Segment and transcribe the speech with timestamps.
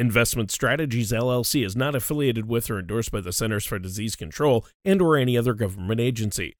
[0.00, 4.64] Investment Strategies LLC is not affiliated with or endorsed by the Centers for Disease Control
[4.82, 6.56] and or any other government agency.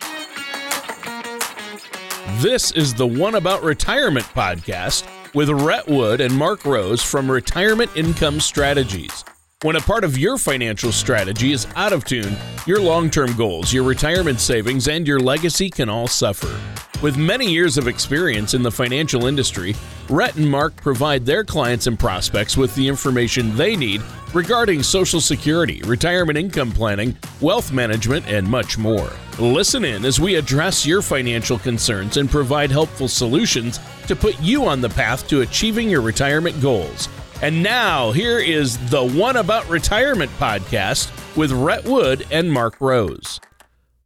[2.42, 7.90] This is the One About Retirement podcast with Rhett Wood and Mark Rose from Retirement
[7.96, 9.24] Income Strategies.
[9.62, 12.34] When a part of your financial strategy is out of tune,
[12.66, 16.58] your long term goals, your retirement savings, and your legacy can all suffer.
[17.02, 19.76] With many years of experience in the financial industry,
[20.08, 24.00] Rhett and Mark provide their clients and prospects with the information they need
[24.32, 29.12] regarding Social Security, retirement income planning, wealth management, and much more.
[29.38, 34.64] Listen in as we address your financial concerns and provide helpful solutions to put you
[34.64, 37.10] on the path to achieving your retirement goals.
[37.42, 43.40] And now, here is the One About Retirement podcast with Rhett Wood and Mark Rose.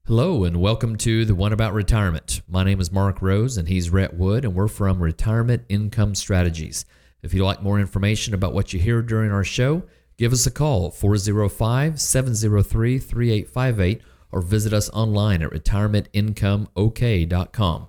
[0.07, 2.43] Hello, and welcome to the One About Retirement.
[2.47, 6.87] My name is Mark Rose, and he's Rhett Wood, and we're from Retirement Income Strategies.
[7.25, 9.83] If you'd like more information about what you hear during our show,
[10.17, 17.87] give us a call 405 703 3858 or visit us online at retirementincomeok.com.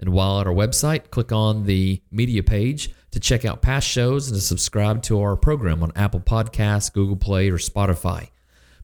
[0.00, 4.28] And while at our website, click on the media page to check out past shows
[4.28, 8.28] and to subscribe to our program on Apple Podcasts, Google Play, or Spotify.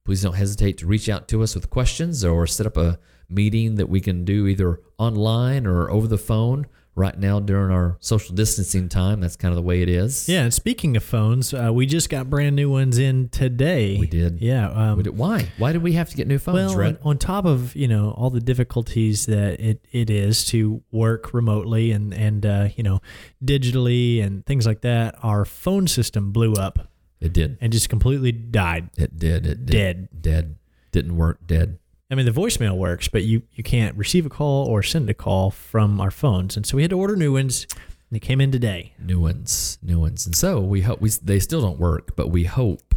[0.04, 3.76] Please don't hesitate to reach out to us with questions or set up a meeting
[3.76, 6.66] that we can do either online or over the phone.
[6.96, 10.28] Right now, during our social distancing time, that's kind of the way it is.
[10.28, 13.96] Yeah, and speaking of phones, uh, we just got brand new ones in today.
[13.98, 14.40] We did.
[14.40, 14.70] Yeah.
[14.70, 15.48] Um, We did- Why?
[15.58, 18.12] Why did we have to get new phones, well, on, on top of you know
[18.12, 23.00] all the difficulties that it, it is to work remotely and and uh, you know
[23.44, 26.88] digitally and things like that, our phone system blew up
[27.20, 27.58] It did.
[27.60, 28.90] and just completely died.
[28.96, 29.46] It did.
[29.46, 29.72] It did.
[29.72, 30.08] Dead.
[30.22, 30.56] Dead.
[30.92, 31.44] Didn't work.
[31.46, 31.78] Dead.
[32.10, 35.14] I mean, the voicemail works, but you you can't receive a call or send a
[35.14, 37.66] call from our phones, and so we had to order new ones.
[37.72, 38.92] And they came in today.
[38.98, 39.78] New ones.
[39.82, 40.26] New ones.
[40.26, 41.08] And so we hope we.
[41.22, 42.94] They still don't work, but we hope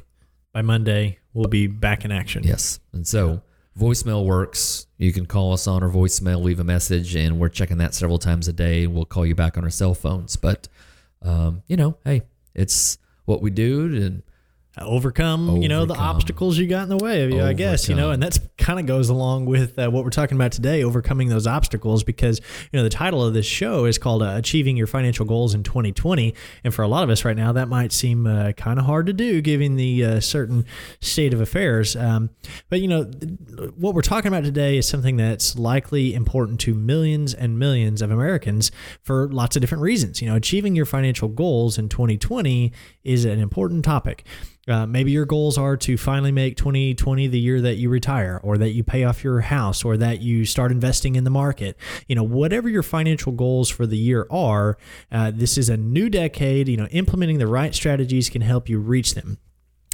[0.54, 2.44] By Monday, we'll be back in action.
[2.44, 2.80] Yes.
[2.92, 3.42] And so
[3.80, 4.88] voicemail works.
[4.98, 8.18] You can call us on our voicemail, leave a message, and we're checking that several
[8.18, 8.88] times a day.
[8.88, 10.36] We'll call you back on our cell phones.
[10.36, 10.68] But,
[11.22, 12.24] um, you know, hey,
[12.56, 13.86] it's what we do.
[13.96, 14.24] And
[14.82, 17.96] overcome, you know the obstacles you got in the way of you i guess you
[17.96, 21.30] know and that's kind of goes along with uh, what we're talking about today overcoming
[21.30, 22.40] those obstacles because
[22.72, 25.64] you know the title of this show is called uh, achieving your financial goals in
[25.64, 26.34] 2020
[26.64, 29.06] and for a lot of us right now that might seem uh, kind of hard
[29.06, 30.66] to do given the uh, certain
[31.02, 31.96] state of affairs.
[31.96, 32.30] Um,
[32.70, 36.74] but you know th- what we're talking about today is something that's likely important to
[36.74, 38.72] millions and millions of americans
[39.02, 40.22] for lots of different reasons.
[40.22, 42.72] You know achieving your financial goals in 2020
[43.04, 44.26] is an important topic
[44.68, 48.58] uh, maybe your goals are to finally make 2020 the year that you retire, or
[48.58, 51.78] that you pay off your house, or that you start investing in the market.
[52.08, 54.78] You know, whatever your financial goals for the year are,
[55.12, 56.68] uh, this is a new decade.
[56.68, 59.38] You know, implementing the right strategies can help you reach them.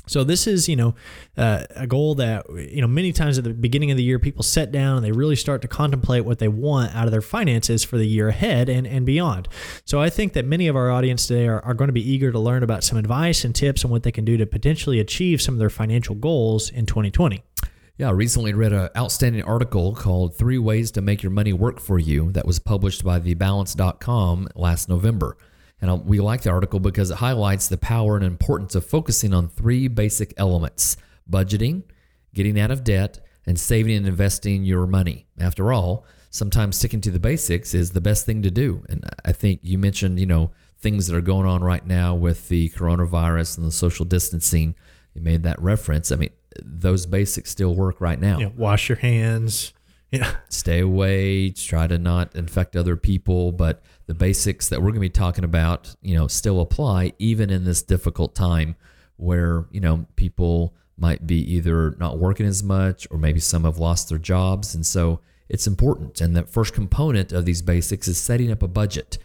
[0.05, 0.95] So this is, you know,
[1.37, 4.43] uh, a goal that you know many times at the beginning of the year people
[4.43, 7.83] set down and they really start to contemplate what they want out of their finances
[7.83, 9.47] for the year ahead and and beyond.
[9.85, 12.31] So I think that many of our audience today are, are going to be eager
[12.31, 15.41] to learn about some advice and tips on what they can do to potentially achieve
[15.41, 17.43] some of their financial goals in 2020.
[17.97, 21.79] yeah, I recently read an outstanding article called Three Ways to Make Your Money Work
[21.79, 25.37] for You that was published by TheBalance.com last November.
[25.83, 29.49] And we like the article because it highlights the power and importance of focusing on
[29.49, 30.95] three basic elements
[31.29, 31.83] budgeting,
[32.33, 35.27] getting out of debt, and saving and investing your money.
[35.37, 38.85] After all, sometimes sticking to the basics is the best thing to do.
[38.87, 42.47] And I think you mentioned, you know, things that are going on right now with
[42.47, 44.75] the coronavirus and the social distancing.
[45.13, 46.13] You made that reference.
[46.13, 46.29] I mean,
[46.63, 49.73] those basics still work right now know, wash your hands.
[50.11, 50.35] Yeah.
[50.47, 54.99] stay away, try to not infect other people, but the basics that we're going to
[55.01, 58.75] be talking about, you know, still apply even in this difficult time
[59.17, 63.77] where, you know, people might be either not working as much or maybe some have
[63.77, 64.75] lost their jobs.
[64.75, 66.21] And so it's important.
[66.21, 69.17] And the first component of these basics is setting up a budget.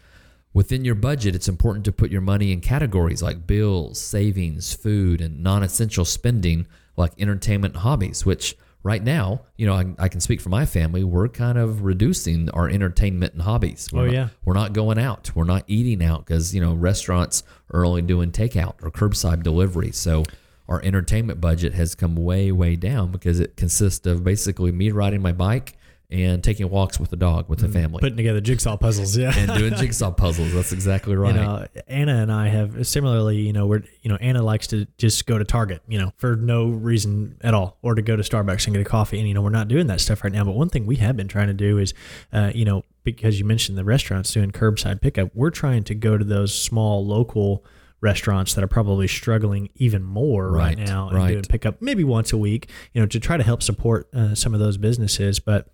[0.53, 5.21] Within your budget, it's important to put your money in categories like bills, savings, food,
[5.21, 6.65] and non essential spending
[6.97, 11.03] like entertainment hobbies, which right now, you know, I, I can speak for my family.
[11.03, 13.89] We're kind of reducing our entertainment and hobbies.
[13.91, 14.27] We're Oh, not, yeah.
[14.45, 15.31] We're not going out.
[15.35, 17.43] We're not eating out because, you know, restaurants
[17.73, 19.91] are only doing takeout or curbside delivery.
[19.91, 20.23] So
[20.67, 25.21] our entertainment budget has come way, way down because it consists of basically me riding
[25.21, 25.75] my bike
[26.11, 29.15] and taking walks with the dog with the family Putting together jigsaw puzzles.
[29.15, 29.31] Yeah.
[29.35, 30.53] and doing jigsaw puzzles.
[30.53, 31.35] That's exactly right.
[31.35, 34.87] You know, Anna and I have similarly, you know, we're, you know, Anna likes to
[34.97, 38.23] just go to Target, you know, for no reason at all, or to go to
[38.23, 39.19] Starbucks and get a coffee.
[39.19, 40.43] And, you know, we're not doing that stuff right now.
[40.43, 41.93] But one thing we have been trying to do is,
[42.33, 46.17] uh, you know, because you mentioned the restaurants doing curbside pickup, we're trying to go
[46.17, 47.63] to those small local
[48.01, 51.27] restaurants that are probably struggling even more right, Right, now and right.
[51.33, 54.53] doing pickup maybe once a week, you know, to try to help support uh, some
[54.53, 55.39] of those businesses.
[55.39, 55.67] But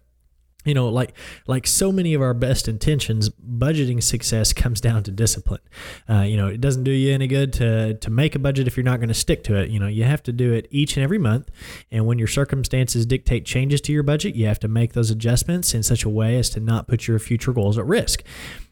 [0.65, 1.13] you know like
[1.47, 5.61] like so many of our best intentions budgeting success comes down to discipline.
[6.09, 8.75] Uh, you know it doesn't do you any good to to make a budget if
[8.75, 9.69] you're not going to stick to it.
[9.69, 11.49] You know you have to do it each and every month
[11.91, 15.73] and when your circumstances dictate changes to your budget you have to make those adjustments
[15.73, 18.23] in such a way as to not put your future goals at risk.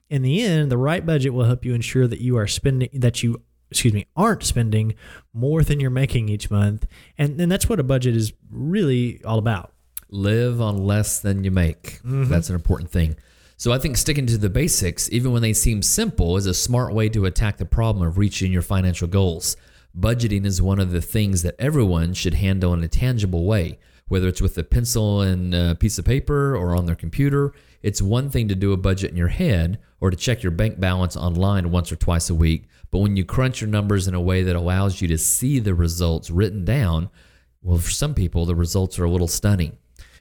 [0.10, 3.24] In the end the right budget will help you ensure that you are spending that
[3.24, 3.42] you
[3.72, 4.94] excuse me aren't spending
[5.34, 6.86] more than you're making each month
[7.18, 9.73] and and that's what a budget is really all about
[10.14, 12.00] live on less than you make.
[12.04, 12.26] Mm-hmm.
[12.26, 13.16] That's an important thing.
[13.58, 16.94] So I think sticking to the basics, even when they seem simple, is a smart
[16.94, 19.58] way to attack the problem of reaching your financial goals.
[19.98, 24.28] Budgeting is one of the things that everyone should handle in a tangible way, whether
[24.28, 27.54] it's with a pencil and a piece of paper or on their computer.
[27.82, 30.80] It's one thing to do a budget in your head or to check your bank
[30.80, 34.22] balance online once or twice a week, but when you crunch your numbers in a
[34.22, 37.10] way that allows you to see the results written down,
[37.62, 39.78] well, for some people, the results are a little stunning.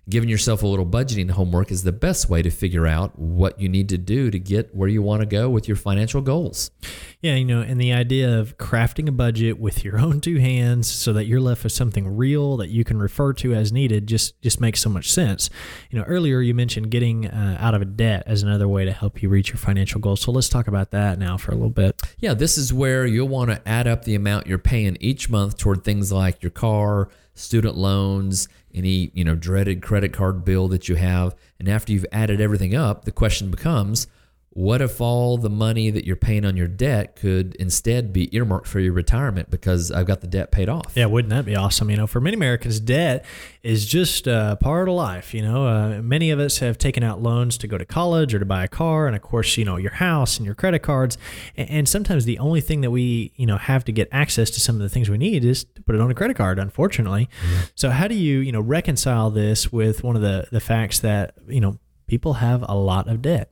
[0.09, 3.69] Giving yourself a little budgeting homework is the best way to figure out what you
[3.69, 6.73] need to do to get where you want to go with your financial goals.
[7.21, 10.91] Yeah, you know, and the idea of crafting a budget with your own two hands
[10.91, 14.41] so that you're left with something real that you can refer to as needed just
[14.43, 15.49] just makes so much sense.
[15.91, 18.93] You know, earlier you mentioned getting uh, out of a debt as another way to
[18.93, 20.21] help you reach your financial goals.
[20.21, 22.03] So let's talk about that now for a little bit.
[22.19, 25.59] Yeah, this is where you'll want to add up the amount you're paying each month
[25.59, 30.89] toward things like your car, student loans, any, you know, dreaded credit card bill that
[30.89, 31.35] you have.
[31.59, 34.07] And after you've added everything up, the question becomes,
[34.55, 38.67] what if all the money that you're paying on your debt could instead be earmarked
[38.67, 40.93] for your retirement because I've got the debt paid off?
[40.95, 41.89] Yeah, wouldn't that be awesome?
[41.89, 43.25] You know, for many Americans, debt
[43.63, 45.33] is just a part of life.
[45.33, 48.41] You know, uh, many of us have taken out loans to go to college or
[48.41, 51.17] to buy a car, and of course, you know, your house and your credit cards.
[51.57, 54.61] And, and sometimes the only thing that we, you know, have to get access to
[54.61, 56.59] some of the things we need is to put it on a credit card.
[56.59, 57.31] Unfortunately,
[57.75, 61.37] so how do you, you know, reconcile this with one of the the facts that
[61.49, 63.52] you know people have a lot of debt?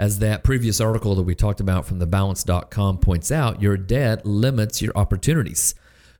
[0.00, 4.80] As that previous article that we talked about from thebalance.com points out, your debt limits
[4.80, 5.74] your opportunities.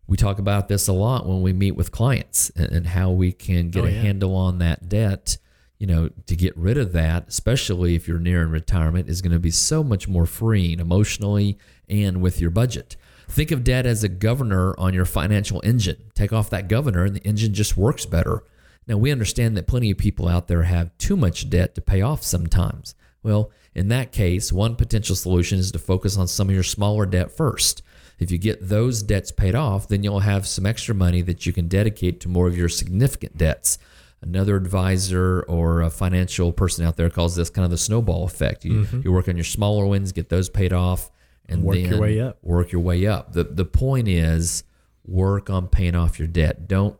[0.07, 3.71] We talk about this a lot when we meet with clients and, how we can
[3.71, 4.03] get Oh, a yeah.
[4.03, 5.39] handle on that debt.
[5.79, 9.39] You know, to get rid of that, especially if you're nearing retirement, is going to
[9.39, 11.57] be so much more freeing emotionally
[11.89, 12.97] and with your budget.
[13.31, 15.97] Think of debt as a governor on your financial engine.
[16.15, 18.43] Take off that governor and the engine just works better.
[18.87, 22.03] Now, we understand that plenty of people out there have too much debt to pay
[22.03, 22.95] off sometimes.
[23.23, 27.07] Well, in that case, one potential solution is to focus on some of your smaller
[27.07, 27.83] debt first.
[28.19, 31.53] If you get those debts paid off, then you'll have some extra money that you
[31.53, 33.79] can dedicate to more of your significant debts.
[34.21, 38.65] Another advisor or a financial person out there calls this kind of the snowball effect.
[38.65, 39.01] You, mm-hmm.
[39.05, 41.11] you work on your smaller ones, get those paid off,
[41.49, 42.39] and Work your way up.
[42.43, 43.33] Work your way up.
[43.33, 44.63] The the point is
[45.05, 46.69] work on paying off your debt.
[46.69, 46.99] Don't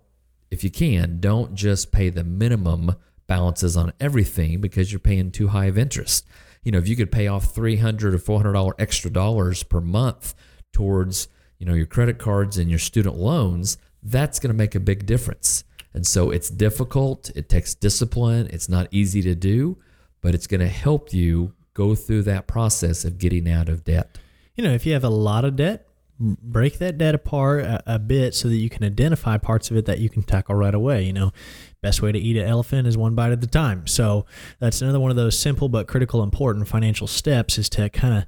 [0.51, 2.97] if you can, don't just pay the minimum
[3.29, 6.27] balances on everything because you're paying too high of interest.
[6.63, 9.63] You know, if you could pay off three hundred or four hundred dollar extra dollars
[9.63, 10.35] per month
[10.73, 11.29] towards
[11.59, 15.07] you know your credit cards and your student loans, that's going to make a big
[15.07, 15.65] difference.
[15.93, 17.31] And so it's difficult.
[17.35, 18.49] It takes discipline.
[18.53, 19.79] It's not easy to do,
[20.21, 24.19] but it's going to help you go through that process of getting out of debt.
[24.55, 25.87] you know, if you have a lot of debt,
[26.21, 29.87] break that debt apart a, a bit so that you can identify parts of it
[29.87, 31.03] that you can tackle right away.
[31.03, 31.33] You know,
[31.81, 33.87] best way to eat an elephant is one bite at a time.
[33.87, 34.27] So
[34.59, 38.25] that's another one of those simple but critical, important financial steps is to kind of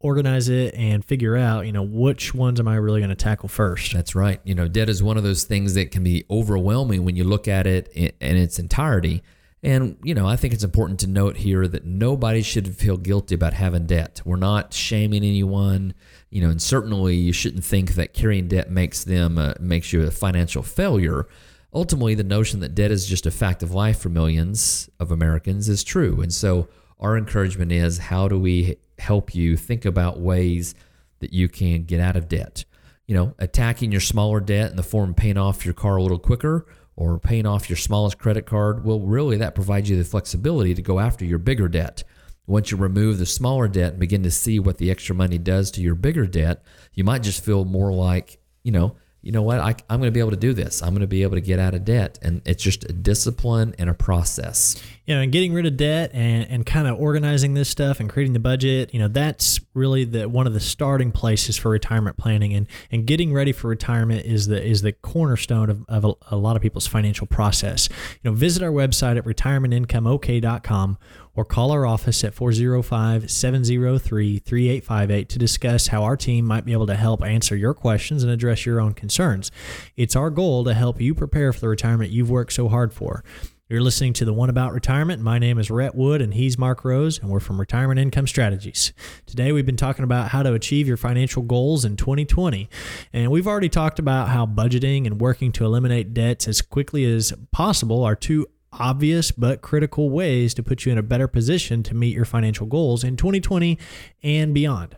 [0.00, 3.48] organize it and figure out, you know, which ones am I really going to tackle
[3.48, 3.92] first.
[3.92, 4.40] That's right.
[4.44, 7.48] You know, debt is one of those things that can be overwhelming when you look
[7.48, 9.22] at it in, in its entirety.
[9.66, 13.34] And, you know, I think it's important to note here that nobody should feel guilty
[13.34, 14.22] about having debt.
[14.24, 15.92] We're not shaming anyone,
[16.30, 20.04] you know, and certainly you shouldn't think that carrying debt makes them, uh, makes you
[20.04, 21.26] a financial failure.
[21.74, 25.68] Ultimately, the notion that debt is just a fact of life for millions of Americans
[25.68, 26.20] is true.
[26.20, 26.68] And so
[27.00, 30.76] our encouragement is how do we help you think about ways
[31.18, 32.64] that you can get out of debt?
[33.08, 36.02] you know, attacking your smaller debt in the form of paying off your car a
[36.02, 40.04] little quicker or paying off your smallest credit card, well, really that provides you the
[40.04, 42.02] flexibility to go after your bigger debt.
[42.46, 45.70] Once you remove the smaller debt and begin to see what the extra money does
[45.70, 46.62] to your bigger debt,
[46.94, 50.12] you might just feel more like, you know, you know what, I, I'm going to
[50.12, 50.84] be able to do this.
[50.84, 52.16] I'm going to be able to get out of debt.
[52.22, 54.80] And it's just a discipline and a process.
[55.04, 58.08] you know, and getting rid of debt and, and kind of organizing this stuff and
[58.08, 62.16] creating the budget, you know, that's really the one of the starting places for retirement
[62.16, 66.12] planning and, and getting ready for retirement is the is the cornerstone of, of a,
[66.30, 67.88] a lot of people's financial process.
[68.22, 70.98] You know, visit our website at retirementincomeok.com
[71.36, 76.72] or call our office at 405 703 3858 to discuss how our team might be
[76.72, 79.52] able to help answer your questions and address your own concerns.
[79.96, 83.22] It's our goal to help you prepare for the retirement you've worked so hard for.
[83.68, 85.20] You're listening to the One About Retirement.
[85.20, 88.92] My name is Rhett Wood, and he's Mark Rose, and we're from Retirement Income Strategies.
[89.26, 92.68] Today, we've been talking about how to achieve your financial goals in 2020.
[93.12, 97.32] And we've already talked about how budgeting and working to eliminate debts as quickly as
[97.50, 101.94] possible are two obvious but critical ways to put you in a better position to
[101.94, 103.78] meet your financial goals in 2020
[104.22, 104.96] and beyond.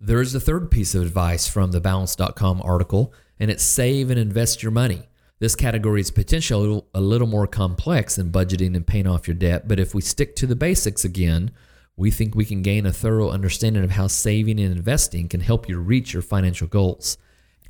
[0.00, 4.18] There is a third piece of advice from the balance.com article, and it's save and
[4.18, 5.08] invest your money.
[5.40, 9.68] This category is potentially a little more complex than budgeting and paying off your debt,
[9.68, 11.52] but if we stick to the basics again,
[11.96, 15.68] we think we can gain a thorough understanding of how saving and investing can help
[15.68, 17.18] you reach your financial goals.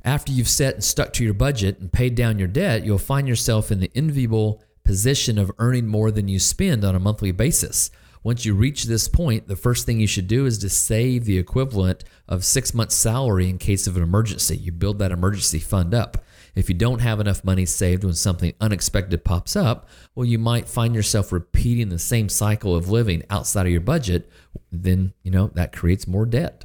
[0.05, 3.27] After you've set and stuck to your budget and paid down your debt, you'll find
[3.27, 7.91] yourself in the enviable position of earning more than you spend on a monthly basis.
[8.23, 11.37] Once you reach this point, the first thing you should do is to save the
[11.37, 14.57] equivalent of six months' salary in case of an emergency.
[14.57, 16.25] You build that emergency fund up.
[16.55, 20.71] If you don't have enough money saved when something unexpected pops up, well, you might
[20.71, 24.31] find yourself repeating the same cycle of living outside of your budget.
[24.73, 26.65] Then, you know, that creates more debt.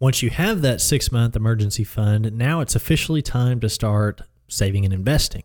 [0.00, 4.84] Once you have that six month emergency fund, now it's officially time to start saving
[4.84, 5.42] and investing.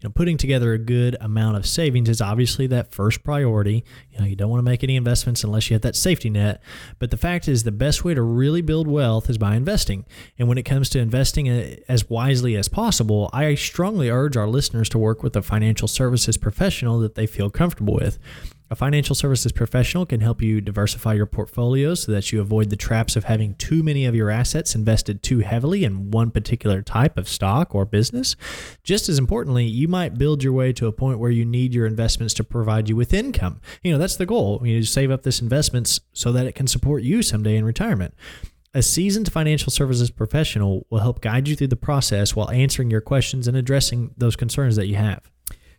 [0.00, 3.84] You know, putting together a good amount of savings is obviously that first priority.
[4.12, 6.62] You know, you don't want to make any investments unless you have that safety net.
[6.98, 10.04] But the fact is, the best way to really build wealth is by investing.
[10.38, 14.48] And when it comes to investing uh, as wisely as possible, I strongly urge our
[14.48, 18.18] listeners to work with a financial services professional that they feel comfortable with.
[18.74, 22.76] A financial services professional can help you diversify your portfolio so that you avoid the
[22.76, 27.16] traps of having too many of your assets invested too heavily in one particular type
[27.16, 28.34] of stock or business.
[28.82, 31.86] Just as importantly, you might build your way to a point where you need your
[31.86, 33.60] investments to provide you with income.
[33.84, 34.60] You know, that's the goal.
[34.64, 38.12] You save up this investments so that it can support you someday in retirement.
[38.74, 43.00] A seasoned financial services professional will help guide you through the process while answering your
[43.00, 45.30] questions and addressing those concerns that you have.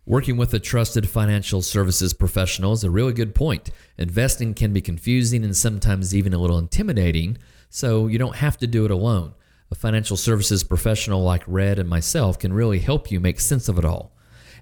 [0.08, 3.70] Working with a trusted financial services professional is a really good point.
[3.98, 7.38] Investing can be confusing and sometimes even a little intimidating,
[7.70, 9.34] so you don't have to do it alone.
[9.72, 13.80] A financial services professional like Rhett and myself can really help you make sense of
[13.80, 14.12] it all.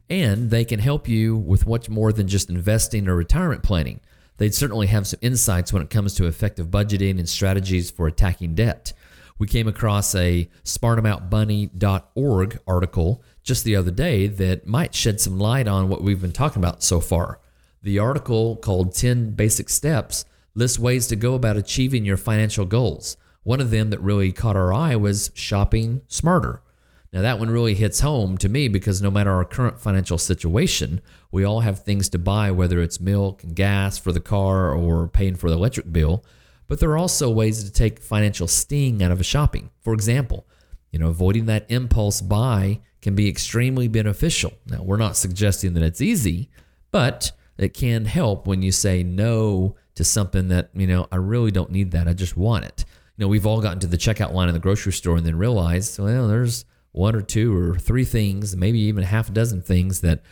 [0.09, 4.01] And they can help you with much more than just investing or retirement planning.
[4.39, 8.55] They'd certainly have some insights when it comes to effective budgeting and strategies for attacking
[8.55, 8.95] debt.
[9.39, 15.67] We came across a smartaboutmoney.org article just the other day that might shed some light
[15.67, 17.41] on what we've been talking about so far.
[17.83, 20.25] The article called 10 Basic Steps
[20.55, 23.17] lists ways to go about achieving your financial goals.
[23.43, 26.63] One of them that really caught our eye was shopping smarter.
[27.13, 31.01] Now, that one really hits home to me because no matter our current financial situation,
[31.31, 35.09] we all have things to buy, whether it's milk and gas for the car or
[35.09, 36.25] paying for the electric bill.
[36.67, 39.71] But there are also ways to take financial sting out of a shopping.
[39.81, 40.47] For example,
[40.91, 44.53] you know, avoiding that impulse buy can be extremely beneficial.
[44.67, 46.51] Now, we're not suggesting that it's easy,
[46.91, 51.51] but it can help when you say no to something that, you know, I really
[51.51, 52.09] don't need that.
[52.09, 52.85] I just want it.
[53.17, 55.37] You know, we've all gotten to the checkout line in the grocery store and then
[55.37, 60.01] realized, well, there's one or two or three things, maybe even half a dozen things
[60.01, 60.23] that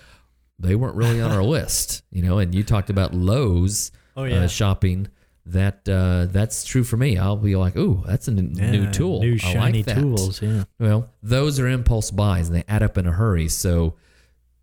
[0.59, 4.45] they weren't really on our list, you know, and you talked about Lowe's oh, yeah.
[4.45, 5.09] uh, shopping
[5.47, 7.19] that uh, that's true for me.
[7.19, 9.21] I'll be like, "Ooh, that's a n- yeah, new tool.
[9.21, 10.65] New shiny like tools." Yeah.
[10.79, 13.49] Well, those are impulse buys, and they add up in a hurry.
[13.49, 13.95] So,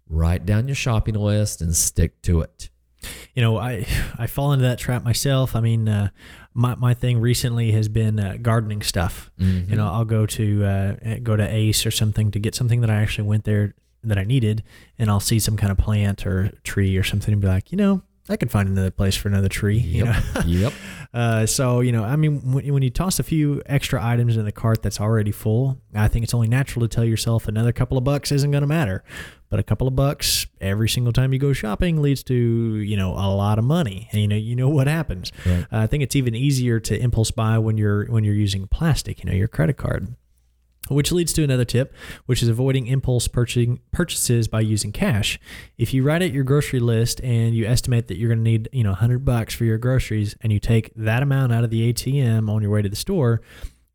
[0.08, 2.70] write down your shopping list and stick to it.
[3.34, 3.86] You know, I
[4.18, 5.56] I fall into that trap myself.
[5.56, 6.10] I mean, uh,
[6.54, 9.32] my my thing recently has been uh, gardening stuff.
[9.40, 9.72] Mm-hmm.
[9.72, 12.90] You know, I'll go to uh, go to Ace or something to get something that
[12.90, 14.64] I actually went there that I needed,
[14.98, 17.78] and I'll see some kind of plant or tree or something and be like, you
[17.78, 19.80] know, I could find another place for another tree.
[19.80, 20.06] Yep.
[20.06, 20.42] You know?
[20.70, 20.74] yep.
[21.12, 24.46] Uh, so you know, I mean, when, when you toss a few extra items in
[24.46, 27.98] the cart that's already full, I think it's only natural to tell yourself another couple
[27.98, 29.04] of bucks isn't going to matter.
[29.50, 33.14] But a couple of bucks every single time you go shopping leads to you know
[33.14, 35.32] a lot of money, and you know you know what happens.
[35.44, 35.66] Right.
[35.72, 39.24] Uh, I think it's even easier to impulse buy when you're when you're using plastic.
[39.24, 40.16] You know, your credit card
[40.96, 41.94] which leads to another tip,
[42.26, 45.40] which is avoiding impulse purchasing purchases by using cash.
[45.78, 48.70] If you write out your grocery list and you estimate that you're going to need,
[48.72, 51.92] you know, 100 bucks for your groceries and you take that amount out of the
[51.94, 53.42] ATM on your way to the store,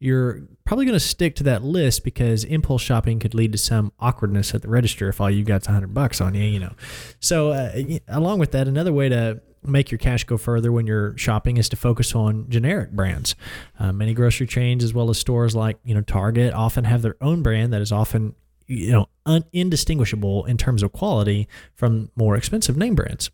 [0.00, 3.92] you're probably going to stick to that list because impulse shopping could lead to some
[4.00, 6.72] awkwardness at the register if all you got's 100 bucks on you, you know.
[7.20, 7.72] So, uh,
[8.08, 11.68] along with that, another way to make your cash go further when you're shopping is
[11.70, 13.34] to focus on generic brands.
[13.78, 17.16] Uh, many grocery chains, as well as stores like you know Target, often have their
[17.20, 18.34] own brand that is often
[18.66, 23.30] you know un- indistinguishable in terms of quality from more expensive name brands.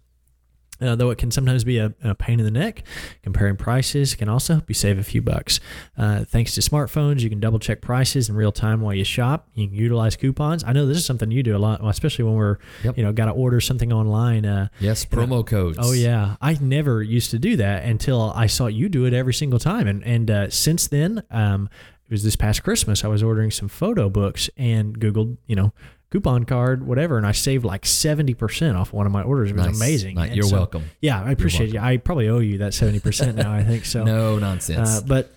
[0.81, 2.83] Uh, though it can sometimes be a, a, pain in the neck,
[3.23, 5.61] comparing prices can also help you save a few bucks.
[5.97, 9.49] Uh, thanks to smartphones, you can double check prices in real time while you shop.
[9.55, 10.65] You can utilize coupons.
[10.65, 12.97] I know this is something you do a lot, especially when we're, yep.
[12.97, 14.47] you know, got to order something online.
[14.47, 15.79] Uh, yes, promo codes.
[15.81, 19.35] Oh yeah, I never used to do that until I saw you do it every
[19.35, 21.69] single time, and and uh, since then, um,
[22.11, 23.05] it was this past Christmas.
[23.05, 25.73] I was ordering some photo books and Googled, you know,
[26.11, 29.51] coupon card, whatever, and I saved like seventy percent off one of my orders.
[29.51, 29.77] It was nice.
[29.77, 30.15] amazing.
[30.17, 30.35] Nice.
[30.35, 30.85] You're so, welcome.
[31.01, 31.81] Yeah, I appreciate you.
[31.81, 33.53] I probably owe you that seventy percent now.
[33.53, 34.05] I think so.
[34.05, 34.89] no nonsense.
[34.89, 35.33] Uh, but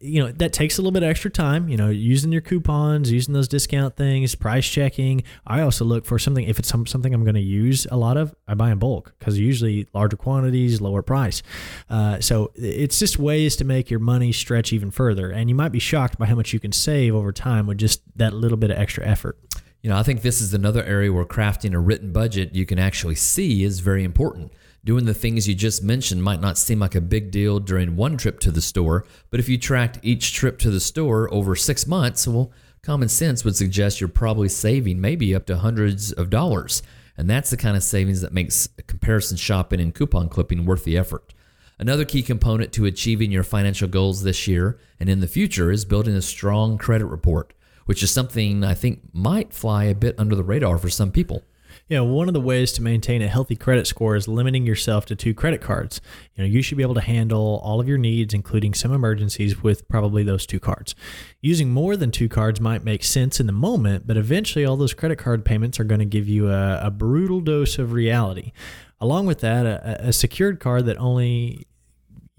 [0.00, 3.10] you know that takes a little bit of extra time you know using your coupons
[3.10, 7.12] using those discount things price checking i also look for something if it's some, something
[7.14, 10.80] i'm going to use a lot of i buy in bulk because usually larger quantities
[10.80, 11.42] lower price
[11.88, 15.72] uh, so it's just ways to make your money stretch even further and you might
[15.72, 18.70] be shocked by how much you can save over time with just that little bit
[18.70, 19.38] of extra effort
[19.82, 22.78] you know i think this is another area where crafting a written budget you can
[22.78, 26.94] actually see is very important Doing the things you just mentioned might not seem like
[26.94, 30.58] a big deal during one trip to the store, but if you tracked each trip
[30.60, 32.50] to the store over six months, well,
[32.82, 36.82] common sense would suggest you're probably saving maybe up to hundreds of dollars.
[37.18, 40.96] And that's the kind of savings that makes comparison shopping and coupon clipping worth the
[40.96, 41.34] effort.
[41.78, 45.84] Another key component to achieving your financial goals this year and in the future is
[45.84, 47.52] building a strong credit report,
[47.86, 51.42] which is something I think might fly a bit under the radar for some people.
[51.90, 55.16] Know, one of the ways to maintain a healthy credit score is limiting yourself to
[55.16, 56.00] two credit cards.
[56.36, 59.60] You know, you should be able to handle all of your needs, including some emergencies,
[59.60, 60.94] with probably those two cards.
[61.40, 64.94] Using more than two cards might make sense in the moment, but eventually all those
[64.94, 68.52] credit card payments are going to give you a, a brutal dose of reality.
[69.00, 71.66] Along with that, a, a secured card that only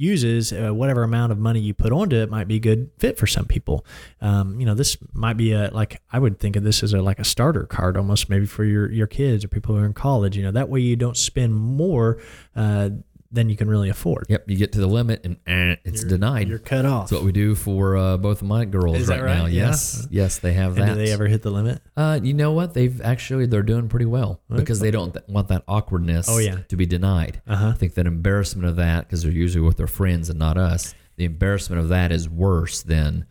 [0.02, 3.18] uses, uh, whatever amount of money you put onto it might be a good fit
[3.18, 3.86] for some people.
[4.20, 7.02] Um, you know, this might be a like I would think of this as a
[7.02, 9.94] like a starter card almost maybe for your your kids or people who are in
[9.94, 10.36] college.
[10.36, 12.20] You know, that way you don't spend more
[12.56, 12.90] uh,
[13.32, 14.26] than you can really afford.
[14.30, 16.50] Yep, you get to the limit and eh, it's you're, denied.
[16.50, 17.10] You're cut off.
[17.10, 19.46] That's what we do for uh, both of my girls right, right, now.
[19.46, 20.94] Yes, yes, they have and that.
[20.94, 21.82] Do they ever hit the limit?
[21.96, 22.74] Uh, you know what?
[22.74, 26.28] They've actually they're doing pretty well because they don't th- want that awkwardness.
[26.30, 26.58] Oh, yeah.
[26.68, 27.42] to be denied.
[27.48, 27.70] Uh-huh.
[27.70, 30.94] I think that embarrassment of that because they're usually with their friends and not us.
[31.18, 33.26] The embarrassment of that is worse than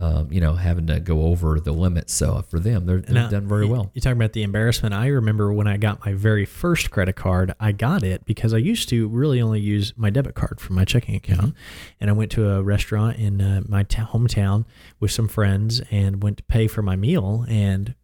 [0.00, 2.10] um, you know, having to go over the limit.
[2.10, 3.90] So for them, they're, they've now, done very well.
[3.94, 4.94] You're talking about the embarrassment.
[4.94, 8.58] I remember when I got my very first credit card, I got it because I
[8.58, 11.40] used to really only use my debit card for my checking account.
[11.40, 11.96] Mm-hmm.
[12.00, 14.64] And I went to a restaurant in uh, my t- hometown
[15.00, 17.46] with some friends and went to pay for my meal.
[17.48, 17.94] And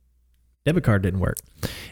[0.64, 1.38] debit card didn't work.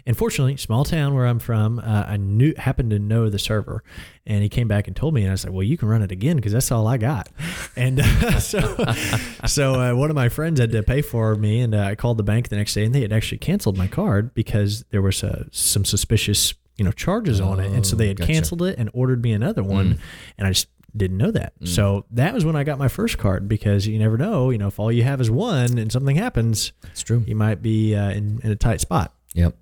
[0.07, 3.83] And fortunately, small town where I'm from, uh, I knew happened to know the server,
[4.27, 6.13] and he came back and told me, and I said, "Well, you can run it
[6.13, 7.29] again because that's all I got."
[7.77, 8.61] And uh, so,
[9.47, 12.19] so uh, one of my friends had to pay for me, and uh, I called
[12.19, 15.23] the bank the next day, and they had actually canceled my card because there was
[15.23, 18.33] uh, some suspicious, you know, charges oh, on it, and so they had gotcha.
[18.33, 19.99] canceled it and ordered me another one, mm.
[20.37, 21.59] and I just didn't know that.
[21.61, 21.69] Mm.
[21.69, 24.69] So that was when I got my first card because you never know, you know,
[24.69, 27.25] if all you have is one and something happens, it's true.
[27.27, 29.15] You might be uh, in, in a tight spot.
[29.35, 29.55] Yep.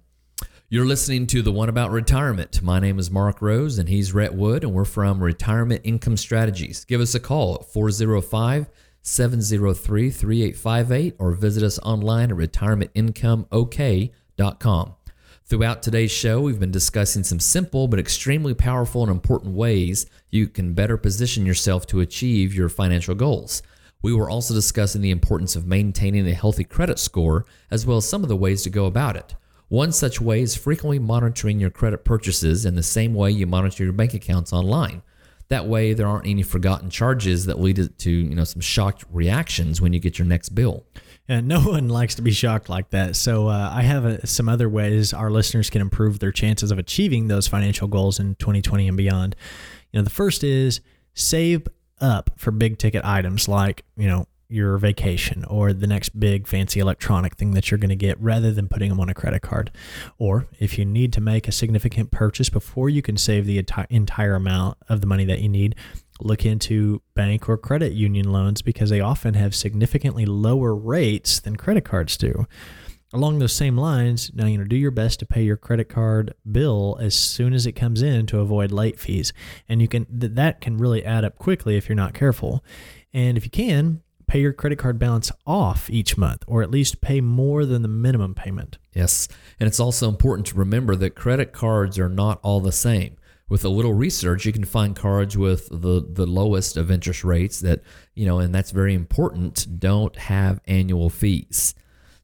[0.70, 2.60] You're listening to the one about retirement.
[2.62, 6.84] My name is Mark Rose and he's Rhett Wood, and we're from Retirement Income Strategies.
[6.84, 8.68] Give us a call at 405
[9.00, 14.94] 703 3858 or visit us online at retirementincomeok.com.
[15.48, 20.46] Throughout today's show, we've been discussing some simple but extremely powerful and important ways you
[20.46, 23.62] can better position yourself to achieve your financial goals.
[24.02, 28.06] We were also discussing the importance of maintaining a healthy credit score, as well as
[28.06, 29.37] some of the ways to go about it.
[29.68, 33.84] One such way is frequently monitoring your credit purchases in the same way you monitor
[33.84, 35.00] your bank accounts online.
[35.50, 39.80] That way, there aren't any forgotten charges that lead to you know some shocked reactions
[39.80, 40.84] when you get your next bill.
[41.28, 43.16] And no one likes to be shocked like that.
[43.16, 46.78] So uh, I have a, some other ways our listeners can improve their chances of
[46.78, 49.37] achieving those financial goals in 2020 and beyond.
[49.92, 50.80] You know, the first is
[51.14, 51.66] save
[52.00, 56.80] up for big ticket items like you know your vacation or the next big fancy
[56.80, 59.70] electronic thing that you're going to get rather than putting them on a credit card.
[60.18, 64.34] Or if you need to make a significant purchase before you can save the entire
[64.34, 65.74] amount of the money that you need,
[66.20, 71.56] look into bank or credit union loans because they often have significantly lower rates than
[71.56, 72.46] credit cards do.
[73.12, 76.34] Along those same lines, now you know do your best to pay your credit card
[76.50, 79.32] bill as soon as it comes in to avoid late fees.
[79.66, 82.62] And you can that can really add up quickly if you're not careful.
[83.14, 87.00] And if you can, pay your credit card balance off each month, or at least
[87.00, 88.78] pay more than the minimum payment.
[88.94, 89.26] Yes.
[89.58, 93.16] And it's also important to remember that credit cards are not all the same.
[93.48, 97.60] With a little research, you can find cards with the, the lowest of interest rates
[97.60, 97.80] that,
[98.14, 101.74] you know, and that's very important, don't have annual fees.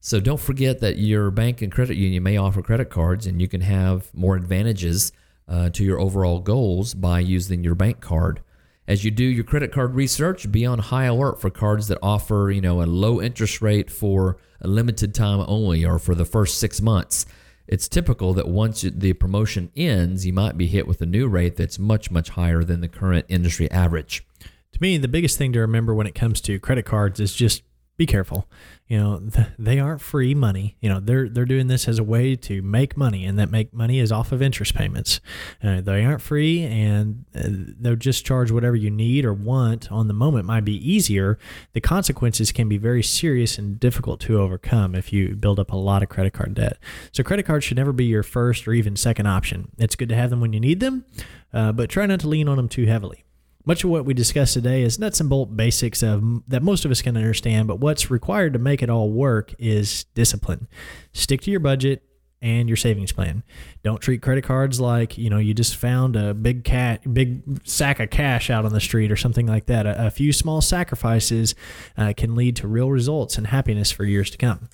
[0.01, 3.49] So don't forget that your bank and credit union may offer credit cards and you
[3.49, 5.13] can have more advantages
[5.49, 8.43] uh, to your overall goals by using your bank card.
[8.87, 12.51] As you do your credit card research, be on high alert for cards that offer,
[12.55, 16.59] you know, a low interest rate for a limited time only or for the first
[16.59, 17.25] 6 months.
[17.67, 21.57] It's typical that once the promotion ends, you might be hit with a new rate
[21.57, 24.27] that's much much higher than the current industry average.
[24.73, 27.63] To me, the biggest thing to remember when it comes to credit cards is just
[27.97, 28.49] be careful.
[28.89, 30.77] You know, th- they aren't free money.
[30.81, 33.73] You know, they're they're doing this as a way to make money, and that make
[33.73, 35.21] money is off of interest payments.
[35.63, 40.09] Uh, they aren't free, and uh, they'll just charge whatever you need or want on
[40.09, 40.47] the moment.
[40.47, 41.39] Might be easier.
[41.73, 45.77] The consequences can be very serious and difficult to overcome if you build up a
[45.77, 46.79] lot of credit card debt.
[47.13, 49.71] So, credit cards should never be your first or even second option.
[49.79, 51.05] It's good to have them when you need them,
[51.53, 53.25] uh, but try not to lean on them too heavily.
[53.67, 56.91] Much of what we discuss today is nuts and bolt basics of that most of
[56.91, 60.69] us can understand, but what's required to make it all work is discipline.
[61.13, 62.03] Stick to your budget
[62.43, 63.43] and your savings plan.
[63.83, 68.01] Don't treat credit cards like, you know, you just found a big cat big sack
[68.01, 69.87] of cash out on the street or something like that.
[69.87, 71.55] A, a few small sacrifices
[71.97, 74.69] uh, can lead to real results and happiness for years to come.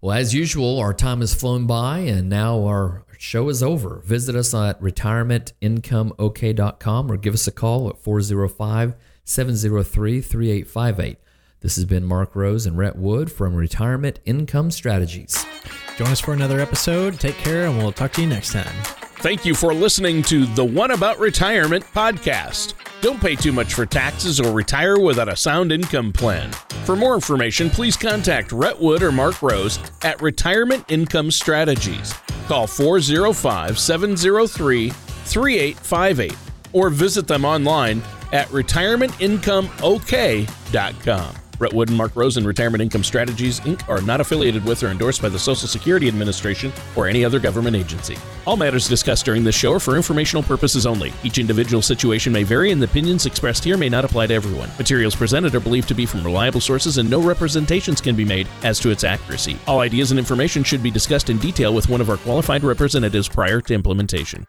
[0.00, 4.00] Well, as usual, our time has flown by and now our show is over.
[4.04, 11.18] Visit us at retirementincomeok.com or give us a call at 405 703 3858.
[11.60, 15.44] This has been Mark Rose and Rhett Wood from Retirement Income Strategies.
[15.96, 17.18] Join us for another episode.
[17.18, 19.07] Take care, and we'll talk to you next time.
[19.20, 22.74] Thank you for listening to the One About Retirement podcast.
[23.00, 26.52] Don't pay too much for taxes or retire without a sound income plan.
[26.84, 32.14] For more information, please contact Rhett Wood or Mark Rose at Retirement Income Strategies.
[32.46, 36.36] Call 405 703 3858
[36.72, 38.00] or visit them online
[38.32, 41.34] at retirementincomeok.com.
[41.58, 43.88] Rhett Wood and Mark Rosen Retirement Income Strategies, Inc.
[43.88, 47.76] are not affiliated with or endorsed by the Social Security Administration or any other government
[47.76, 48.16] agency.
[48.46, 51.12] All matters discussed during this show are for informational purposes only.
[51.24, 54.70] Each individual situation may vary, and the opinions expressed here may not apply to everyone.
[54.78, 58.46] Materials presented are believed to be from reliable sources, and no representations can be made
[58.62, 59.58] as to its accuracy.
[59.66, 63.28] All ideas and information should be discussed in detail with one of our qualified representatives
[63.28, 64.46] prior to implementation.